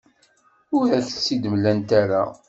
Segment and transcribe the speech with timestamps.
[0.77, 2.23] Ur ak-tt-id-mlant ara.